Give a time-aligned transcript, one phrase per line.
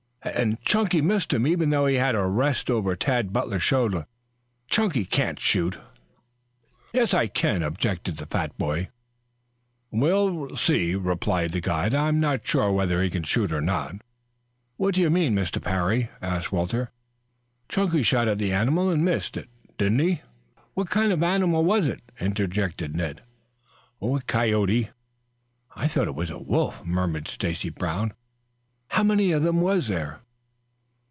[0.23, 4.05] "And Chunky missed him, even though he had a rest over Tad Butler's shoulder.
[4.67, 5.79] Chunky can't shoot."
[6.93, 8.89] "Yes, I can, too," objected the fat boy.
[9.89, 11.95] "We'll see," replied the guide.
[11.95, 13.95] "I am not sure whether he can shoot or not."
[14.77, 15.59] "What do you mean, Mr.
[15.59, 16.91] Parry!" asked Walter.
[17.67, 19.49] "Chunky shot at the animal and missed it,
[19.79, 20.21] didn't he?"
[20.75, 23.23] "What kind of an animal was it?" interjected Ned.
[23.99, 24.91] "A coyote."
[25.75, 28.13] "I thought it was a wolf," muttered Stacy Brown.
[28.95, 30.19] "How many of them was there?"